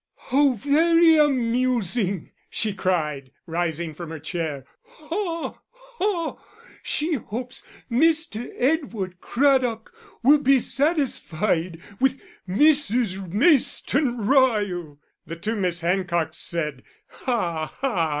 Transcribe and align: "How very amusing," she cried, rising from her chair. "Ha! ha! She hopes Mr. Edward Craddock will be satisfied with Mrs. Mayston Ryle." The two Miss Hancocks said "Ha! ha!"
"How 0.31 0.53
very 0.53 1.15
amusing," 1.15 2.31
she 2.49 2.73
cried, 2.73 3.31
rising 3.45 3.93
from 3.93 4.09
her 4.09 4.17
chair. 4.17 4.65
"Ha! 4.83 5.59
ha! 5.69 6.37
She 6.81 7.13
hopes 7.17 7.61
Mr. 7.91 8.49
Edward 8.57 9.19
Craddock 9.21 9.93
will 10.23 10.39
be 10.39 10.57
satisfied 10.59 11.79
with 11.99 12.19
Mrs. 12.49 13.31
Mayston 13.31 14.17
Ryle." 14.25 14.97
The 15.27 15.35
two 15.35 15.55
Miss 15.55 15.81
Hancocks 15.81 16.37
said 16.37 16.81
"Ha! 17.07 17.67
ha!" 17.67 18.09